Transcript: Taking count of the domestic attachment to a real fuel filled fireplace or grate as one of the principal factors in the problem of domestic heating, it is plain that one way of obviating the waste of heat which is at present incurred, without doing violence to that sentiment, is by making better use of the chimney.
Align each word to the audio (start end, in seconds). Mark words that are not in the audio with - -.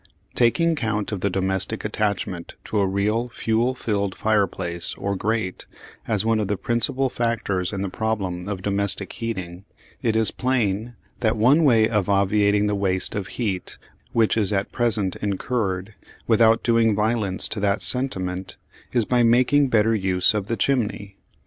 Taking 0.33 0.75
count 0.75 1.11
of 1.11 1.21
the 1.21 1.29
domestic 1.29 1.85
attachment 1.85 2.55
to 2.65 2.79
a 2.79 2.87
real 2.87 3.29
fuel 3.29 3.75
filled 3.75 4.15
fireplace 4.17 4.95
or 4.97 5.15
grate 5.15 5.67
as 6.07 6.25
one 6.25 6.39
of 6.39 6.47
the 6.47 6.57
principal 6.57 7.07
factors 7.07 7.71
in 7.71 7.83
the 7.83 7.87
problem 7.87 8.49
of 8.49 8.63
domestic 8.63 9.13
heating, 9.13 9.63
it 10.01 10.15
is 10.15 10.31
plain 10.31 10.95
that 11.19 11.37
one 11.37 11.63
way 11.65 11.87
of 11.87 12.09
obviating 12.09 12.65
the 12.65 12.73
waste 12.73 13.13
of 13.13 13.27
heat 13.37 13.77
which 14.11 14.37
is 14.37 14.51
at 14.51 14.71
present 14.71 15.17
incurred, 15.17 15.93
without 16.25 16.63
doing 16.63 16.95
violence 16.95 17.47
to 17.49 17.59
that 17.59 17.83
sentiment, 17.83 18.57
is 18.91 19.05
by 19.05 19.21
making 19.21 19.67
better 19.67 19.93
use 19.93 20.33
of 20.33 20.47
the 20.47 20.57
chimney. 20.57 21.19